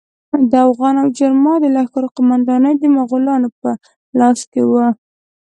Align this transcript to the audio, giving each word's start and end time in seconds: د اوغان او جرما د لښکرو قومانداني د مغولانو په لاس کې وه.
د 0.51 0.53
اوغان 0.67 0.95
او 1.01 1.07
جرما 1.17 1.53
د 1.61 1.65
لښکرو 1.75 2.13
قومانداني 2.15 2.73
د 2.77 2.83
مغولانو 2.97 3.49
په 3.61 3.69
لاس 4.19 4.39
کې 4.51 4.61
وه. 4.71 4.85